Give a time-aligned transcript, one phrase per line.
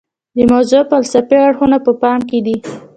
[0.35, 2.57] د موضوع فلسفي اړخونه په پام کې دي.